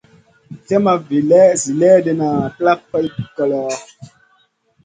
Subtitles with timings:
[0.63, 0.93] Slèh ma
[1.63, 3.75] zi léhdéna plak goy koloy.